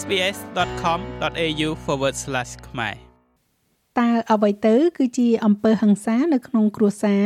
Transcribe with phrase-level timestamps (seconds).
[0.00, 1.68] sbs.com.au/
[2.68, 2.94] ខ្មែរ
[4.00, 7.24] តើអ្វីទៅ គឺជាអំពើហិង្សានៅក្នុងគ្រួសារ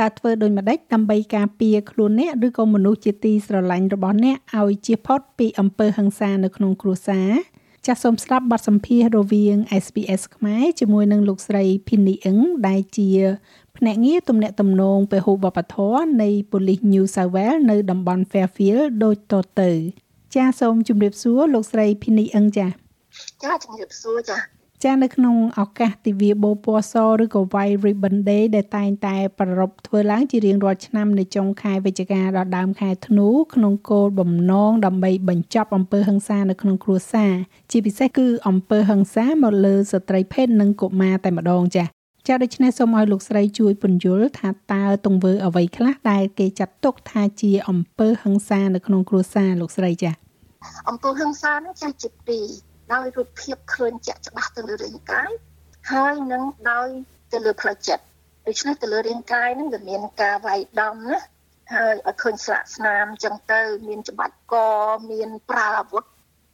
[0.00, 7.30] តើធ្វើដូចម្តេចដើម្បីការពារខ្លួនអ្នកឬក៏មនុស្សជាទីស្រឡាញ់របស់អ្នកឲ្យជៀសផុតពីអំពើហិង្សានៅក្នុងគ្រួសារ
[7.86, 13.10] ចាសសូមស្ដាប់បទសម្ភាសន៍រវាង SPS ខ្មែរជាមួយនឹងលោកស្រី Phini Eng ដែលជា
[13.76, 19.72] ភ្នាក់ងារទំនាក់ទំនងពហុវប្បធម៌នៃប៉ូលីស New South Wales នៅតំបន់ Fairfield ដូចតទៅ
[20.34, 22.68] ចាសសូមជម្រាបសួរលោកស្រី Phini Eng ចា
[23.42, 24.38] ចាជម្រាបសួរចា
[24.84, 37.32] ចានៅក្នុងឱកាសទិវាបូពណ៌សឬក៏ White Ribbon Day ដែលតែងតែប្រារព្ធធ្វើឡើងជារៀងរាល់ឆ្នាំនៅចុងខែវិច្ឆិកាដល់ដើមខែធ្នូក្នុងគោលបំណងដើម្បីបញ្ចប់អំពើហិង្សានៅក្នុងគ្រួសារ
[37.70, 41.88] ជាពិសេសគឺអំពើហិង្សាមកលើស្ត្រីភេទនិងកុមារតែម្ដងចា៎
[42.28, 50.23] ចាដូច្នេះសូមឲ្យលោកស្រីជួយពន្យល់ថាតើទង្វើអ្វីខ្លះដែលគេចាត់ទុកថាជាអំពើហិង្សានៅក្នុងគ្រួសារលោកស្រីចា
[50.88, 52.46] អំពើហិង្សានេះចាស់ជាពីរ
[52.92, 55.30] ដោយរូបភាពឃើញជាក់ច្បាស់ទៅលើរាងកាយ
[55.92, 56.88] ហើយនឹងដោយ
[57.32, 58.04] ទៅលើផ្លូវចិត្ត
[58.46, 61.18] ដូច្នេះទៅលើរាងកាយហ្នឹងវាមានការវាយដំណា
[61.74, 64.54] ហើយឲ្យឃើញស្លាកស្នាមចឹងទៅ មានច្បាច់ក
[65.10, 66.04] មានប្រើអាវុធ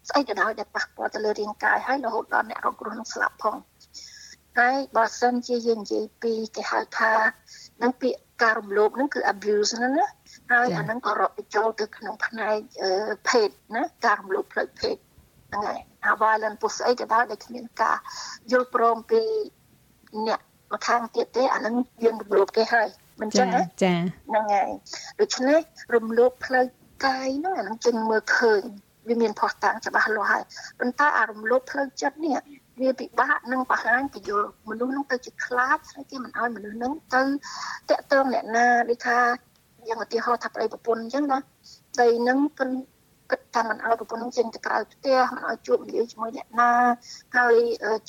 [0.08, 3.56] ស្អីក៏ដោយដែលប៉ះពាល់ទៅលើរាងកាយហើយរហូតដល់អ្នករងគ្រោះនឹងស្លាប់ផង
[4.58, 7.12] ហើយបើសិនជាយើងនិយាយពីគេហៅថា
[7.82, 10.06] នឹងពាក្យការរំលោភហ្នឹងគឺ abuse ហ្នឹងណា
[10.50, 12.58] ហើយអាហ្នឹងក៏រាប់បញ្ចូលទៅក្នុងផ្នែក
[13.28, 14.96] ភេទណាការរំលោភផ្លូវភេទ
[15.48, 17.96] ហ្នឹងហើយអា violent ពុស្អីក៏ដោយដែលគ្មានការ
[18.52, 19.22] យល់ព្រមពី
[20.26, 20.40] អ្នក
[20.72, 22.88] ម្ខាងទៀតទេអាហ្នឹងយើងរំលោភគេហើយ
[23.20, 23.94] មិនចឹងណាចា
[24.28, 24.70] ហ្នឹងហើយ
[25.20, 25.60] ដូច្នេះ
[25.94, 26.64] រំលោភផ្លូវ
[27.06, 28.62] កាយហ្នឹងអាហ្នឹងจึงមើលឃើញ
[29.08, 30.42] វាមានផុសតាំងច្បាស់លាស់ហើយ
[30.78, 32.38] ប៉ុន្តែអារំលោភផ្លូវចិត្តនេះ
[32.80, 37.22] វាពិបាកនឹងបង្ហាញពយល់មនុស្សនឹងទៅជាខ្លាចហើយគេមិនឲ្យមនុស្សនឹងទៅ
[37.90, 39.18] តាក់ទងអ្នកណាដូចថា
[39.88, 41.38] យ៉ាងឧទាហរណ៍ថាប្តីប្រពន្ធអញ្ចឹងណា
[42.00, 42.70] ដីនឹងគិន
[43.30, 46.72] គិតថាមិនឲ្យប្រពន្ធនឹងចេញទៅក្រៅផ្ទះមិនឲ្យជួបនិយាយជាមួយអ្នកណា
[47.36, 47.54] ហើយ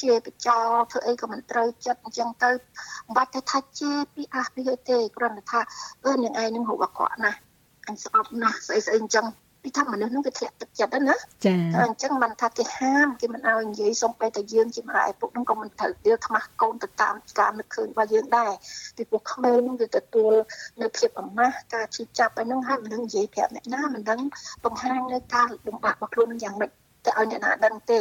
[0.02, 0.60] ជាបចោ
[0.92, 5.60] ធ្វើអីក៏មិនត្រូវចិត្តអញ្ចឹងទៅមិនបាច់ទៅថាជាពីអះពីទេគ្រាន់តែថា
[6.06, 7.40] អឺនឹងឯងនឹងហូបអក្រក់ណាស់
[7.88, 9.26] អញស្អប់ណាស់ស្អីស្អីអញ្ចឹង
[9.64, 18.52] ពីថាមនុស្សនឹងវាធ្លាក់ទឹកចិត្តណាចាអញ្ចឹងមិនថាគេហាមគេមិនឲ្យនិយាយសុំពេលតែយើងជាម្ដាយឪពុកនឹងក៏មិនត្រូវដៀលខ្មាស់កូនទៅតាមការនឹកឃើញរបស់យើងដែរ
[18.98, 20.34] ពីពួកក្មេងនឹងវាទទួល
[20.82, 24.20] នៅភាពអាម៉ាស់ការឈឺចាប់ឯហ្នឹងហើយមិនដឹងនិយាយប្រាប់អ្នកណាមិនដឹង
[24.66, 26.72] បង្ហាញនៅការលំបាករបស់ខ្លួននឹងយ៉ាងម៉េច
[27.06, 28.00] ទៅឲ្យអ្នកណាដឹងទេ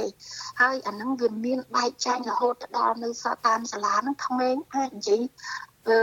[0.61, 5.23] ហើយអាហ្នឹងវាមានបែកចែករហូតដល់នៅសាតាមសាលាហ្នឹងក្មេងអាចនិយាយ
[5.89, 5.99] អឺ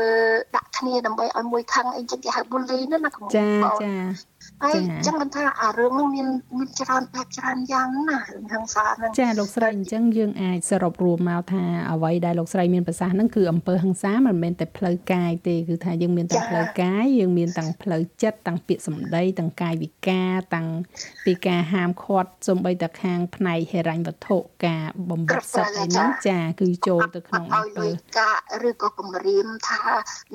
[0.56, 3.47] ដាក់គ្នាដើម្បីឲ្យមួយខឹងអីចឹងគេហៅ bully ណាណាចា
[3.84, 3.94] ចា
[4.63, 6.28] ហើយអញ្ចឹងមិនថាអារឿងនោះមាន
[6.58, 20.68] មានច្រើនបែបច្រើនយ៉ាងណារឿងហិង្សាហ្នឹងចាលោកស្រីអញ្ចឹងយើងអាចសរុបរួមមកថាអ្វីដែលលោកស្រីមានប្រសាសន៍ហ្នឹងគឺអំពើហិង្សាមិនមែនតែផ្លូវកាយទេគឺថាយើងមានទាំងផ្លូវកាយយើងមានទាំងផ្លូវចិត្តទាំងពាក្យសម្ដីទាំងកាយវិការទាំង
[21.25, 27.88] ពីការហាមឃាត់សំបីតែខាងផ្នែកហិរញ្ញវត្ថុការបំបត្តិសិទ្ធិអីហ្នឹងចាគឺចូលទៅក្នុងអំពើ
[28.19, 28.38] ការ
[28.69, 29.81] ឬក៏គម្រាមថា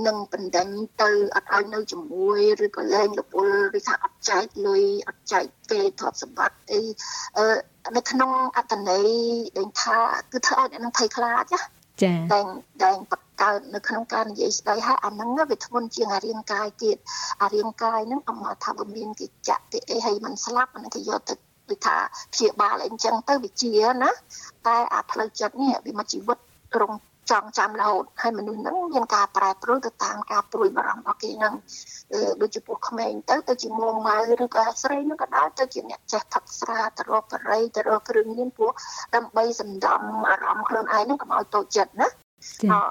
[0.06, 0.68] នឹងបណ្ដឹង
[1.02, 3.46] ទៅអត់ឲ្យនៅជាមួយឬក៏លែងលពល
[3.78, 6.80] ឬថាអត់ចែកលុយអត់ចែកគេទ្រព្យសម្បត្តិអី
[7.38, 7.46] អឺ
[7.96, 9.08] នៅក្នុងអត្តន័យ
[9.58, 9.98] ដែលថា
[10.32, 11.60] គឺធ្វើឲ្យអ្នកនឹងភ័យខ្លាចណា
[12.02, 12.40] ចា៎តែ
[12.82, 16.96] តែបង្កើតនៅក្នុងការនិយាយស្ដីហើយអាហ្នឹងវាធ្ងន់ជាងអារាងកាយទៀត
[17.42, 21.34] អារាងកាយហ្នឹងអមថាវាមានគេចាក់គេអីហើយมันស្លាប់អាហ្នឹងគេយកទៅ
[21.70, 21.96] ដូចថា
[22.32, 24.10] ព្យាបាលអីចឹងទៅវាជាណា
[24.66, 26.38] តែអាផ្លូវចិត្តនេះវាមកជីវិត
[26.80, 26.92] រង
[27.32, 31.54] ចងចាំរហូតហើយមនុស្សហ្នឹងមានការប្រែប្រួលទៅតាមការព្រួយបារម្ភរបស់គេហ្នឹង
[32.40, 38.72] ដូចជាពួកក្មេងទៅទៅជាមុំម៉ៅឬក៏ស្រីនោះក៏ដោយទៅជាអ្នកចេះផឹកស្រាទៅរកបរិយទៅរកគ្រឿងញៀនព្រោះ
[39.14, 40.00] ដើម្បីសម្ដំ
[40.30, 42.08] អារម្មណ៍ខ្លួនឯងហ្នឹងកុំឲ្យតូចចិត្តណា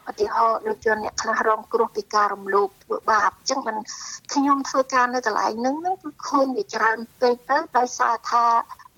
[0.10, 3.78] ឧទាហរណ៍ដូចជាអ្នកខ្លះរងគ្រោះពីការរំលោភធ្វើបាបអញ្ចឹងមិន
[4.34, 8.46] ខ្ញុំធ្វើការនៅកន្លែងហ្នឹងហ្នឹងគឺឃើញវាច្រើនពេកទៅដោយសារថា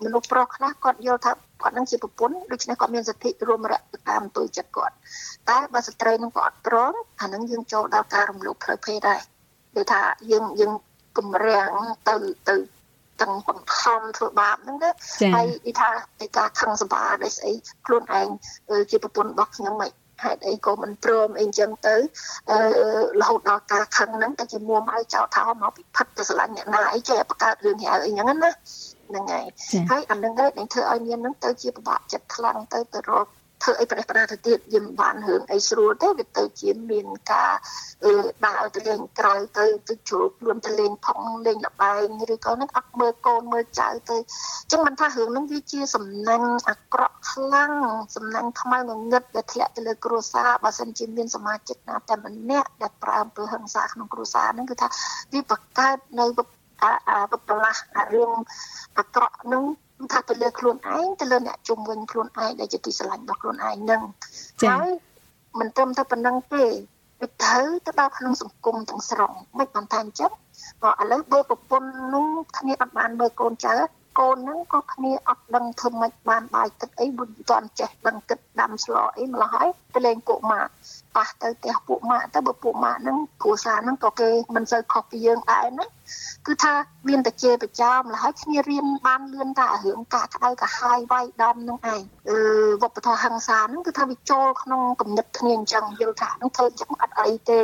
[0.04, 1.32] មនុស្សប្រុសខ្លះគាត់យល់ថា
[1.64, 4.94] គាត់នឹងជាប្រពន្ធដូច្នេះគាត់មានសិទ្ធិរួមរយៈតាមទុយចិត្តគាត់
[5.50, 9.20] តែបើស្ត្រីនឹងគាត់អត់ព្រមអានឹងយើងចូលដល់ការរំលោភផ្លូវភេទដែរ
[9.74, 10.72] គឺថាយើងយើង
[11.18, 11.70] គម្រាំង
[12.08, 12.16] ទៅ
[12.48, 12.56] ទៅ
[13.20, 14.90] ទាំងបង្ខំធ្វើបាបហ្នឹងណា
[15.34, 15.90] ហើយនិយាយថា
[16.24, 17.52] ឯការខឹងសម្បាដោយស្អី
[17.86, 18.28] ខ្លួនឯង
[18.90, 19.90] ជាប្រពន្ធរបស់ខ្ញុំមិន
[20.24, 21.96] ហេតុអីក៏មិនព្រមអីចឹងទៅ
[22.50, 22.58] អឺ
[23.20, 28.50] រហូតដល់ការខឹងហ្នឹងតែជាមួមឲ្យចោលថាមកពិផិតទៅស្រឡាញ់អ្នកណាអីចេះបង្កើតរឿងហៅអីចឹងណា
[29.08, 29.46] ហ្នឹងហើយ
[29.90, 33.26] ហើយអានឹងដែរនឹងធ្វើឲ្យមាននឹងទៅជាពិបាកចិត្តខ្លាំងទៅទៅរក
[33.64, 37.52] ធ្វើអីប្រេះប្រាទៅទៀតយើងបានរឿងអីស្រួលទេវាទៅជាមានការ
[38.46, 47.72] ដើរទៅលេងក្រៅទៅទៅជ្រុលខ្លួនទៅលេងផងលេងលបែងឬក៏នឹងអត់មើលកូនមើលចៅទៅអញ្ចឹងមិនថារឿងហ្នឹងវាជាសំណាញ់អាក្រក់ខ្លាំង
[48.16, 54.88] សំណាញ់ខ្មៅងងឹតដែលធ្លាក់ទៅលើគ្រួសារបើសិនជាមានសមាជិកណាតែម្នាក់ដែលប្រើអំពើហិង្សាក្នុងគ្រួសារហ្នឹងគឺថា
[55.32, 56.26] វាបង្កើតនៅ
[56.84, 58.30] អាអាប្រឡាស់អារឿង
[58.98, 59.64] អាក្រក់ហ្នឹង
[59.98, 64.02] គឺថាទៅលើខ្លួនឯងទៅលើអ្នកជុំវិញខ្លួនឯងដែលជាទីស្រឡាញ់របស់ខ្លួនឯងនឹង
[64.68, 64.88] ហើយ
[65.58, 66.64] មិនត្រឹមតែប៉ុណ្្នឹងទេ
[67.20, 70.32] វាត្រូវទៅដល់ក្នុងសង្គមទាំងស្រុងមិនបានថាអញ្ចឹង
[70.82, 72.26] ក៏ឥឡូវបើប្រពន្ធនោះ
[72.58, 73.74] គ្នាអត់បានមើលកូនចៅ
[74.20, 80.72] កូនហ្នឹងក៏គ្នាអត់ដឹងធ្វើម៉េចបានបាយទឹកអីមិនទាន់ចេះដឹងគិតដាំស្លអីម្ល៉េះហើយទៅលេងពួកម៉ាក់
[81.16, 85.86] ប៉ះទៅផ្ទះពួកម៉ាក់ទៅបើពួកម៉ាក់ហ្នឹងគ្រួសារហ្នឹងក៏គេមិនសូវខុសពីយើងដែរណា
[86.46, 86.72] គឺថា
[87.08, 92.38] មានតែជេរប្រចាំលហើយគ្នារៀនបានលឿនតែរឿងការក្តៅកាហាយវាយដំនឹងឯងអឺ
[92.82, 97.60] វប្បធម៌ហិង្សាហ្នឹងគឺថាវាចូលក្នុងគំនិតគ្នាអញ្ចឹងយល់ថានឹងធ្វើចឹងអត់អីទេ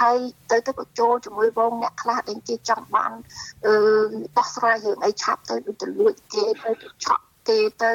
[0.00, 0.16] ហើយ
[0.50, 3.12] ទៅទៅក៏ចូលជាមួយវងអ្នកខ្លះដែលគេចង់បាន
[3.66, 3.74] អឺ
[4.36, 6.70] ដោះស្រាយរឿងអីឆាប់ទៅដូចទៅលួចគេទៅ
[7.04, 7.92] ឆក់គេទៅ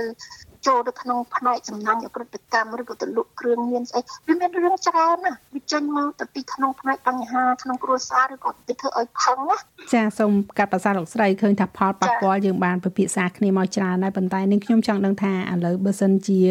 [0.65, 9.57] ចូលទៅក្នុងផ្នែកសំណាញ់អក្រិតកម្មឬក៏ទៅលក់គ្រឿងញៀនស្អីវាមានរឿងច្រើនណាស់វាចេញមកទៅពីក្នុងផ្នែកបញ្ហាក្នុងគ្រួសារឬក៏ទៅធ្វើឲ្យខឹងណា
[9.93, 16.41] ចាសូមកាត់ប្រសាលោកស្រីឃើញថាផលប៉ះពាល់យើងបានពិភាក្សាគ្នាមកច្រើនហើយប៉ុន្តែនឹងខ្ញុំចង់ដឹងថាឥឡូវបើសិនជា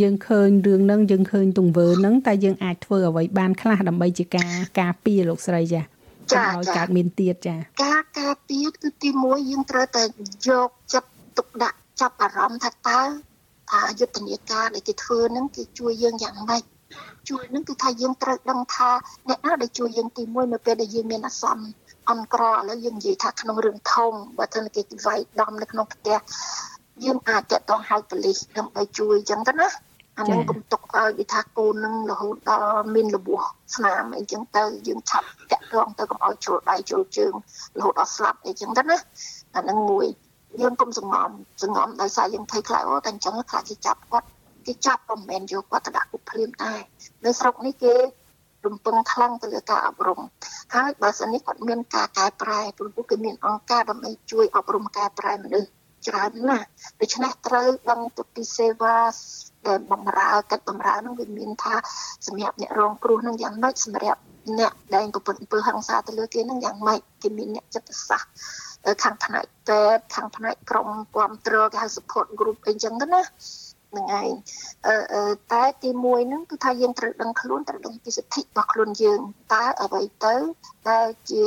[0.00, 5.82] យើងឃើញរឿងហ្នឹងយើងឃើញទង្វើហ្នឹងតែយើងអាចធ្វើអ្វីបានខ្លះដើម្បីជាការការពារលោកស្រីចា
[6.32, 10.02] ចាឲ្យកើតមានទៀតចាការការពារគឺទី1យើងត្រូវតែ
[10.48, 13.04] យកចិត្តទុកដាក់ចាប់អារម្មណ៍ថាតើអា
[14.00, 16.62] យុទ្ធនាការដែលគេធ្វើហ្នឹងគេជួយយើងយ៉ាងម៉េច
[17.28, 18.90] ជួយហ្នឹងគឺថាយើងត្រូវដឹងថា
[19.28, 21.64] អ្នកណាដែលជួយយើងទី1នៅពេលដែលយើងមានអាសន្ន
[22.10, 26.18] អន់ក្រឥឡូវយើងនិយាយថាក្នុងរឿងធំបើថាគេវាយដំនៅក្នុងផ្ទះ
[27.04, 29.68] យើងអាចតតងហៅប៉ូលីសដើម្បីជួយអញ្ចឹងទៅណា
[30.18, 33.40] អានឹងកុំទុកឲ្យវាថាកូននឹងរហូតដល់មានរបួស
[33.74, 37.32] ស្នាមអីចឹងទៅយើងឆាប់តាក់ទងទៅកុំឲ្យជ្រុលដៃជ្រុលជើង
[37.78, 38.96] រហូតដល់ស្លាប់អីចឹងទៅណា
[39.56, 40.06] អានឹងមួយ
[40.60, 41.30] យើងកុំសង្ងំ
[41.62, 44.28] សង្ងំដោយសារយើងភ័យខ្លាចអូតែអញ្ចឹងខ្លាចគេចាប់គាត់
[44.66, 46.80] គេចាប់មិនមែនយកគាត់ទៅដាក់គុកភ្លាមដែរ
[47.24, 47.94] នៅស្រុកនេះគេ
[48.66, 50.20] រំពឹងខ្លាំងទៅលើការអប់រំ
[50.74, 55.68] ហើយបើសិននេះគាត់មានការកែប្រែព្រោះគេមានអង្គការដើម្បីជួយអប់រំកែប្រែមនុស្ស
[56.08, 56.66] ច្រើនណាស់
[57.00, 58.96] ដូច្នេះត្រូវដឹងទៅពីសេវា
[59.68, 61.74] ដែលបំរើកិច្ចបំរើនឹងវាមានថា
[62.26, 64.20] សម្រាប់អ្នករងគ្រោះនឹងយ៉ាងម៉េចសម្រាប់
[64.58, 68.30] អ្នកដែលប្រពន្ធអំពើហិង្សាទៅលើគេនឹងយ៉ាងម៉េចគេមានអ្នកចិត្តសាស្ត្រ
[69.02, 73.22] ខាងផ្នែកពេទ្យខាងផ្នែកក្រុមគ្រប់គ្រងគេហៅ support group អីចឹងទៅណា
[73.90, 74.32] ហ្នឹងឯង
[74.86, 79.20] អឺតែទី1ហ្នឹងគឺថាយើងត្រូវដឹងខ្លួនត្រូវដឹងពីសិទ្ធិរបស់ខ្លួនយើង
[79.54, 80.34] តើអ្វីទៅ
[80.90, 81.44] ដែលជា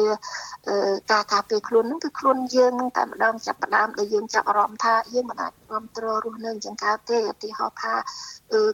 [1.12, 7.94] ការការពារខ្លួនហ្នឹងគឺខ្លួនយើងនឹងតែម្ដងចាប់ផ្ដើមដែលយើងចាប់អារម្មណ៍ថាយើងមិនអាចគ្រប់គ្រងរស់នៅអញ្ចឹងកើតទេឧទាហរណ៍ថា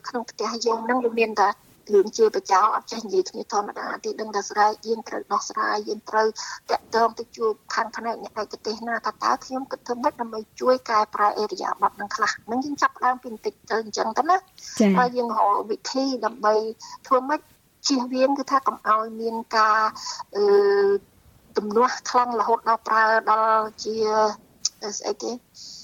[0.08, 1.50] ក្នុងផ្ទះយើងហ្នឹងវាមានតែ
[1.94, 6.28] រឿងជាបចោអត់ចេះនិយាយគ្នាធម្មតាទេដឹងតែស្រែកយើងត្រូវដោះស្រាយយើងត្រូវ
[6.70, 14.38] តាក់ទងទៅជួបខាងផ្នែកអ្នកឯកទេសណាថាតើខ្ញុំគិតធ្វើម៉េចដើម្បីជួយកែប្រែអេរយាប័តនឹងខ្លះនឹងយើងចាប់ផ្ដើមពីបន្តិចទៅអញ្ចឹងទៅណា
[14.98, 16.54] ហើយយើងរកវិធីដើម្បី
[17.08, 17.42] ធ្វើម៉េច
[17.88, 19.80] ជៀសវាងគឺថាកុំឲ្យមានការ
[20.36, 20.44] អឺ
[21.58, 23.96] ទំនាស់ខ្លាំងរហូតដល់ប្រើដល់ជា
[24.98, 25.79] ស្អីគេអឺ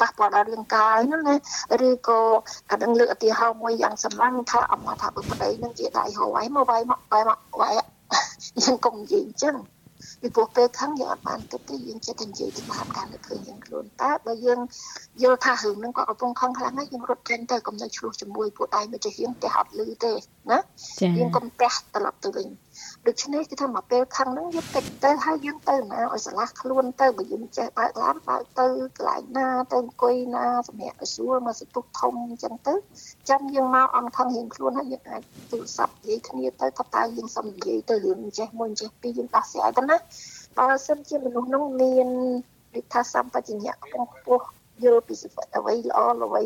[0.00, 1.36] ប៉ះពាល់ដល់រាងកាយហ្នឹងណា
[1.88, 2.20] ឬក៏
[2.70, 7.74] អានឹងលើកឧទាហរណ៍មួយយ៉ាងសម្លាញ់ថាអមថាបុប្តីនឹងជាដៃហៅឲ្យមកវាយមកវាយមកវាយ
[8.62, 9.56] យើងកុំនិយាយអញ្ចឹង
[10.20, 14.60] ពីព្រោះពេលខឹងយើងអត់បានគិតទេយើងចិត្តតែនិយាយទៅតាមការនឹកឃើញយើងខ្លួនតើបើយើង
[15.22, 20.12] យល់ថារឿងហ្នឹងក៏កំពុងខឹងខ្លាំងហើយយើងរត់ចេញទៅកុំនៅឆ្លោះជាមួយពួកដៃមិនចេះរៀងផ្ទះអត់លឺទេ
[20.50, 20.58] ណា
[21.18, 22.46] យើងកុំផ្ទះត្រឡប់ទៅវិញ
[23.06, 28.66] ដូច្នេះគឺថាមកពេលខឹងហ្នឹងយើងតិចទៅហើយយើងទៅណាឲ្យឆ្លាស់ខ្លួនទៅបើយើងចេះបើកឡានបើកទៅ
[28.98, 32.74] កន្លែងណាទៅអង្គុយណាសម្រាប់ឲ្យស្រួលមកសន្ទុះធំអញ្ចឹងទៅ
[33.30, 39.96] ចាំយើងមកអន់ខឹងរៀងខ្លួនហើយយើងអាចទូរស័ព្ទនិយាយគ្នាទៅថាតើយើងសុំនិយាយទៅរឿងចេះមួយចេះពីរយើងដោះស្រាយទៅណា
[40.58, 42.08] បើសិនជាមនុស្សនោះមាន
[42.74, 44.44] វិថាសម្បជញ្ញៈខ្ពស់ខ្ពស់
[44.84, 45.14] យល់ពី
[45.56, 46.42] អ្វីល្អអ្វី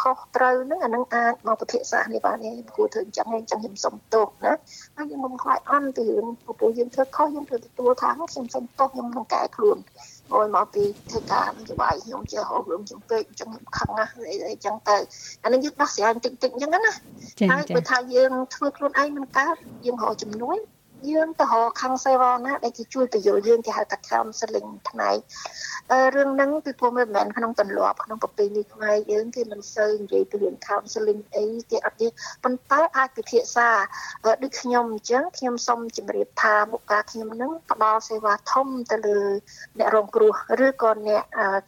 [0.00, 4.52] ខុសត្រូវហ្នឹងអានឹងអាចមកពិភាក្សានេះបានទេគួរធ្វើអញ្ចឹងអញ្ចឹងខ្ញុំសុំទោសណា
[4.96, 6.26] ហើយខ្ញុំមិនខ្លាចអន់ពីរឿង
[6.58, 9.78] ព្រោះយើងធ្វើខុសយើងត្រូវទទួលថាខ្ញុំសុំទោសខ្ញុំនឹងកែខ្លួន
[10.32, 14.96] អូយមកពីធ្វើការនយោបាយខ្ញុំជាហៅរឿងជំពេកអញ្ចឹងខ្ញុំខឹងណាស់អីអីចឹងទៅ
[15.44, 16.92] អានេះយើងដោះស្រាយតិចតិចអញ្ចឹងណា
[17.50, 19.56] ហើយបើថាយើងធ្វើខ្លួនឯងមិនកើត
[19.86, 20.58] យើងរកជំនួយ
[21.10, 25.18] យើងទៅរកខាងសេវាណាដែលគេជួយបញ្យល់យើងគេហៅថា counseling ផ្នែក
[26.16, 32.08] រឿងហ្នឹងគឺព្រោះមិនមែនក្នុងទម្លាប់ក្នុងប្រពៃណីខ្មែរយើងគេមិនសូវនិយាយពីរឿង counseling អីគេអត់ទេ
[32.44, 33.68] ប៉ុន្តែអាចពិភាក្សា
[34.26, 39.20] ដូចខ្ញុំអញ្ចឹងខ្ញុំសូមជម្រាបថាមុខការខ្ញុំហ្នឹងផ្ដល់សេវាធំទៅលើ
[39.78, 40.32] អ្នករងគ្រោះ
[40.66, 41.22] ឬក៏អ្នក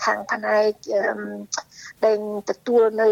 [0.04, 0.70] ខាងផ្នែក
[2.04, 2.18] ដែល
[2.50, 3.08] ទទួលនៅ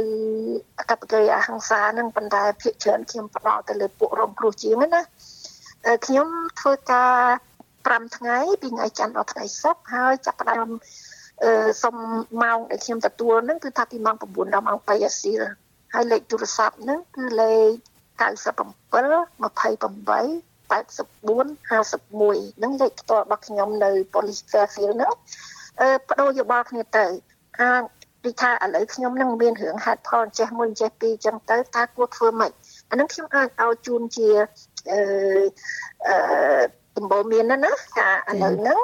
[0.90, 5.02] កប្បកិរិយាហិង្សាហ្នឹងប៉ុន្តែភាគច្រើនខ្ញុំផ្ដល់ទៅលើពួករងគ្រោះជាងណា
[6.06, 6.28] ខ្ញុំ
[6.60, 7.12] ធ្វើការ
[7.64, 10.68] 5ថ្ងៃពីថ្ងៃច័ន្ទដល់ថ្ងៃសុក្រហើយចាប់ផ្ដើម
[11.42, 11.50] អឺ
[11.82, 11.94] សុំ
[12.42, 14.24] ម៉ោងដែលខ្ញុំទទួលហ្នឹងគឺថាពីម៉ោង9
[14.54, 15.42] ដល់ម៉ោង2អាស៊ីល
[15.94, 17.68] ហើយលេខទូរស័ព្ទហ្នឹងគឺលេខ
[18.20, 18.98] 97 28 84 51
[22.58, 25.12] ហ្នឹងលេខផ្ទាល់របស់ខ្ញុំនៅ Police Fairfield ហ្នឹង
[25.80, 27.04] អឺបដូរយោបល់គ្នាទៅ
[27.60, 27.82] អាច
[28.24, 32.50] ដូចថាឥឡូវខ្ញុំនឹងមានរឿងហេតុផលចេះមួយចេះពីរចឹងទៅតើគួរធ្វើម៉េច
[32.90, 34.30] អានឹងខ្ញុំអាចឲ្យជូនជា
[34.92, 35.00] អឺ
[36.08, 36.16] អឺ
[36.96, 38.80] ដំបូងមានណាណាថាឥឡូវហ្នឹង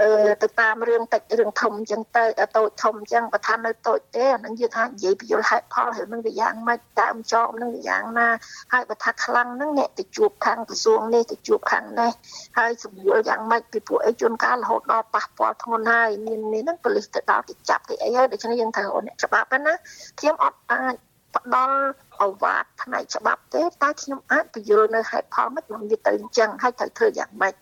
[0.00, 2.24] អឺទៅតាមរឿងតិចរឿងធំអញ្ចឹងទៅ
[2.56, 8.28] តូចធំអញ្ចឹងបើថានៅតូចទេអានឹងយើងអាចនិយាយពយល់ហេតុផលរឿងនឹងវាយ៉ាងម៉េចដើមចោមនឹងវាយ៉ាងណា
[8.72, 12.12] ហើយបើថាខ្លាំងហ្នឹងអ្នកទៅជួបខាងក្រសួងនេះទៅជួបខាងនេះ
[12.58, 19.74] ហើយសម្រួលយ៉ាងម៉េចពីពួកអីជួនកាលរហូតដល់ប៉ះពាល់ធ្ងន់ហើយមានមានហ្នឹងប៉ូលីសទៅដល់គេចាប់គេអីហើយដូច្នេះយើងត្រូវអ្នកច្បាប់ណា
[20.20, 20.94] ខ្ញុំអត់អាច
[21.36, 21.78] ផ្ដល់
[22.20, 27.54] អវាទផ្នែកច្បាប់ទេតែខ្ញុំអាចពយល់នៅហេតុផលមិនវាទៅអញ្ចឹងហើយត្រូវធ្វើយ៉ាងម៉េច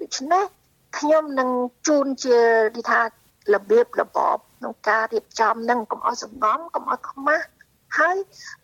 [0.00, 0.44] ដូច្នេះ
[0.98, 1.50] ខ្ញុំនឹង
[1.88, 2.40] ជូនជា
[2.76, 3.00] និយាយថា
[3.54, 7.46] របៀបរបបក្នុងការរៀបចំនឹងកុំឲ្យសង្ងំកុំឲ្យខ្មាស់
[7.98, 8.16] ហើយ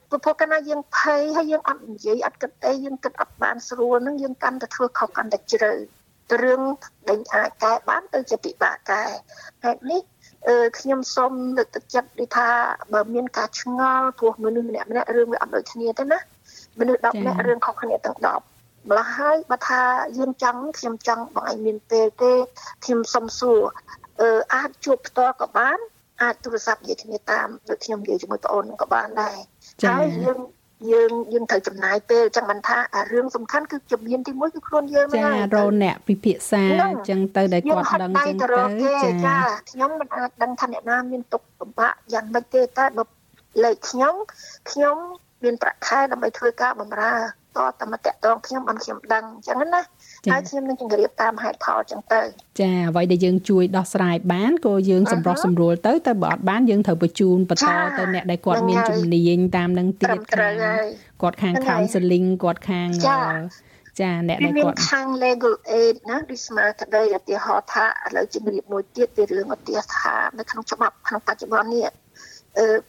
[0.08, 5.72] ព្រោះកាលណាយើងភ័យហើយយើងអត់និយាយអត់គិតអីយើងគិតអត់បានស្រួលនឹងយើងកាន់តែធ្វើខុសកាន់តែជ្រៅ
[6.42, 6.62] រឿង
[7.08, 9.04] ដែលអាចកែបានទៅជាពិបាកកែ
[9.64, 10.17] ហេតុនេះអឺ
[10.78, 12.48] ខ្ញុំសូមលើកទឹកចិត្តដូចថា
[12.92, 16.18] បើមានការឆ្ងល់ព្រោះមនុស្សម្នាក់ម្នាក់រឿងវាអត់ដូចគ្នាទេណា
[16.78, 19.82] មនុស្ស10នាក់រឿងខុសគ្នាទាំង10ម្ល៉េះហើយបើថា
[20.18, 22.32] យើងចង់ខ្ញុំចង់បងឯងមានពេលទេ
[22.84, 23.60] ខ្ញុំសុំសួរ
[24.20, 25.78] អឺអាចជួបផ្ទាល់ក៏បាន
[26.22, 29.36] អាចទូរស័ព្ទនិយាយគ្នាតាមដូចខ្ញុំនិយាយជាមួយប្អូនក៏បានដែរ
[29.88, 30.38] ហើយយើង
[30.92, 36.62] យើងយើងត្រូវចំណាយពេលចឹងមិនថាអារឿងសំខាន់គឺជំនាញទី1គឺខ្លួនយើងហ្នឹងចារអ្នកពិភាក្សា
[37.08, 38.36] ចឹងទៅដែលគាត់ដឹងចឹង
[39.04, 39.36] ទៅចា
[39.70, 43.04] ខ្ញុំមិនអាចដឹងថាអ្នកណាមានទុកលំបាកយ៉ាងម៉េចទេតែបើ
[43.64, 44.14] លេខខ្ញុំ
[44.70, 44.96] ខ្ញុំ
[45.44, 47.14] មានប្រាក់ខែដើម្បីធ្វើការបម្រើ
[47.68, 49.82] តតែមកតាក់ទងខ្ញុំអត់ខ្ញុំដឹងអញ្ចឹងណា
[50.32, 52.20] ហើយខ្ញុំនឹងជម្រាបតាមហេតុផលអញ្ចឹងទៅ
[52.60, 60.54] ចាអ្វីដែលយើងជួយដោះស្រាយបានក៏យើងសម្រុះសម្រួលទៅទៅបើអត់បានយើងត្រូវបញ្ជូនបន្តទៅអ្នកដែលគាត់មានជំនាញតាមនឹងទៀតខាង
[61.22, 62.88] គាត់ខាង counseling គាត់ខាង
[64.00, 71.88] ចាអ្នកដែលគាត់ខាង legal aid ណាដូចស្មើក្តីឧទាហរណ៍ថាឥឡូវជំរាបមួយទៀតពីរឿងឧទាហរណ៍ថានៅក្នុងច្បាប់ក្នុងបច្ចុប្បន្ននេះ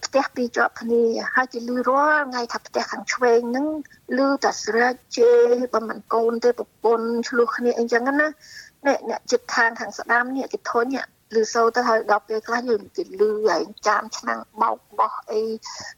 [0.05, 1.03] ផ្ទះពីរជាប់គ្នា
[1.35, 3.67] ហើយគេលឺរាល់ថ្ងៃថាផ្ទះខាងឆ្វេងហ្នឹង
[4.17, 8.27] លឺតែស្រែកជេរបើមិនកូនទេប្រពន្ធឆ្លោះគ្នាអីចឹងណា
[8.85, 10.85] អ្នកអ្នកចិត្តខាងខាងស្ដាំនេះគេធុញ
[11.35, 15.41] លឺសូទៅហើយដល់ពេលខ្លះយើងគេលឺហើយចាមឆ្នាំងបោកបោះអី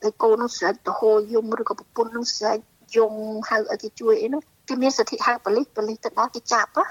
[0.04, 2.58] ហើយកូននឹងស្រែកទៅហូរយំឬក៏ប្រពន្ធនឹងស្រែក
[2.96, 3.14] យំ
[3.50, 6.86] ហៅឲ្យគេជួយអីហ្នឹងគេមានសិទ្ធិហៅប៉ូលីសប៉ូលីសទៅដល់គេចាប់ណា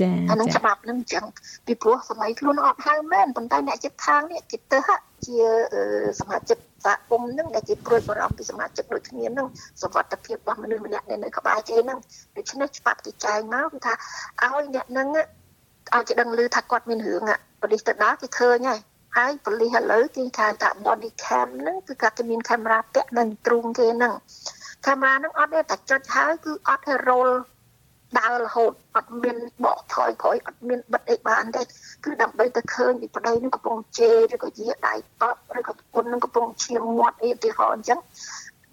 [0.00, 1.24] ចាអានឹងច្បាប់នឹងអញ្ចឹង
[1.66, 4.78] ពីព្រោះសម័យខ្លួនអត់ហៅមែនប៉ុន្តែអ្នកចិត្តខាងនេះគេទៅ
[5.26, 5.38] ជា
[6.20, 9.46] សមាជិកសហគមន៍នឹងដែលគេព្រួយបារម្ភពីសមាជិកដូចគ្នានឹង
[9.82, 11.98] សុវត្ថិភាពរបស់មនុស្សម្នាក់នៅក្បែរគេនឹង
[12.36, 13.94] ដូច្នេះច្បាប់គេចែងមកគឺថា
[14.44, 15.08] ឲ្យអ្នកនឹង
[15.94, 17.22] ឲ្យគេដឹងឮថាគាត់មានរឿង
[17.60, 18.80] ប៉ូលីសទៅដល់គេឃើញហើយ
[19.16, 24.12] ហើយប៉ូលីសឥឡូវគេថាថា body cam ហ្នឹងគឺគាត់គេមានកាមេរ៉ាពាក់នៅទ្រូងគេហ្នឹង
[24.86, 27.30] កាមេរ៉ាហ្នឹងអត់ទេតែចុចហើយគឺអត់ឲ្យ roll
[28.18, 31.62] ដើររហូតអត់មានបកថយក្រោយអត់មានបិទអីបានទេ
[32.04, 37.98] គឺដើម្បីទៅឃើញពីប្តីនឹងកំពុងជេរឬក៏យាដៃតបឬក៏ប្រពន្ធនឹងកំពុងឈាមមាត់អីទីហោអញ្ចឹង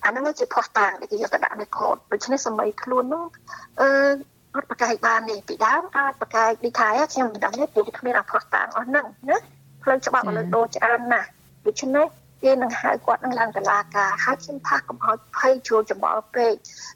[0.06, 3.26] អាហ្នឹងជាផុសតាងដែលគេយកទៅដាក់នៅកូដដូច្នេះសម័យខ្លួននោះ
[3.82, 3.88] អឺ
[4.56, 9.38] អត់ប្រកែកបានទេពីដើមអាចប្រកែកដូចថាខ្ញុំមិនដឹងទេព្រោះគ្មានអាផុសតាងអស់ហ្នឹងណា
[9.84, 11.28] ផ្លូវច្បាប់ឥឡូវដូរច្រើនណាស់
[11.66, 12.08] ដូច្នេះ
[12.44, 16.54] គេនឹងហៅគាត់នឹងឡើងតឡាការហើយខ្ញុំថាកុំឲ្យភ័យជួលច្បល់ពេក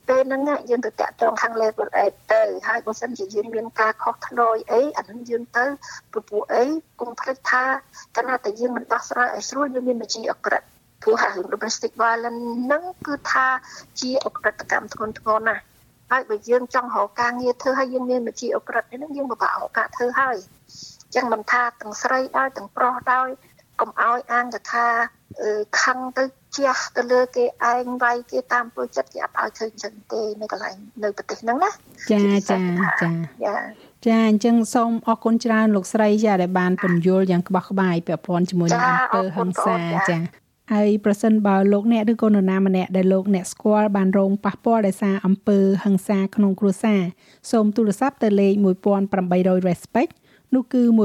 [0.07, 5.65] ពេលហ្នឹងយើងទៅតាក់ទងខាង level 8ទៅហើយបើសិនជាយើងមានការខុសធ្លយអីអានឹងយើងទៅ
[6.13, 6.63] ពពួកអី
[7.01, 7.63] កុំភ្លេចថា
[8.15, 10.61] កាលណាតែយើងមិនដោះស្រាយឲ្យស្រួលយើងមានវិជាអក្រិត
[11.01, 13.47] ព្រោះហារឿង domestic violence ហ្នឹងគឺថា
[13.99, 15.63] ជាអក្រិតកម្មធ្ងន់ធ្ងរណាស់
[16.11, 20.37] ហើយបើយើងចង់រកការងារធ្វើហើយយើងមានវិជាអក្រិតហ្នឹងយើងពិបាករកការធ្វើហើយ
[21.15, 23.29] ចឹងមិនថាទាំងស្រីដោយទាំងប្រុសដោយ
[23.81, 24.85] កុំឲ្យអាងថា
[25.81, 26.23] ខឹងទៅ
[26.57, 31.71] ជះទៅលើគេឯងវាយគេតាមពលចិត្តគេអត់ឲ្យធ្វើចឹងទេនៅកន្លែងនៅប្រទេសហ្នឹងណា
[32.11, 32.59] ចាចា
[33.01, 33.09] ចា
[34.05, 39.75] ចាអញ្ចឹងសូមអរគុណច្រើនលោកស្រីចាដែលបានពន្យល់យ៉ាងក្បោះក្បាយពាក់ព័ន្ធជាមួយនឹងអំពើហិង្សា
[40.09, 40.17] ចា
[40.73, 47.01] ហើយប្រសិនបើលោកអ្នកឬក៏នរណាម្នាក់ដែលលោកអ្នកស្គាល់បានរងប៉ះពាល់ដោយសារអំពើហិង្សាក្នុងគ្រួសារ
[47.51, 48.53] សូមទូរស័ព្ទទៅលេខ
[49.11, 50.13] 1800 respect
[50.55, 50.97] នោះគឺ1800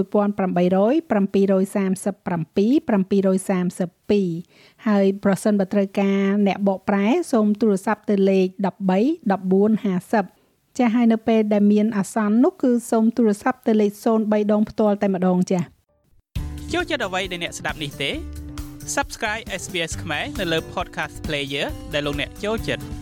[1.10, 8.58] 737 732ហើយប្រសិនបើត្រូវការអ្នកបកប្រែសូមទូរស័ព្ទទៅលេខ13
[9.82, 13.90] 1450ចាស់ហើយនៅពេលដែលមានអាសន្ននោះគឺសូមទូរស័ព្ទទៅលេខ
[14.22, 15.62] 03ដងផ្ទាល់តែម្ដងចា៎
[16.72, 18.10] ចូលចិត្តអ្វីដែលអ្នកស្ដាប់នេះទេ
[18.96, 23.01] Subscribe SBS ខ្មែរនៅលើ Podcast Player ដែលលោកអ្នកចូលចិត្ត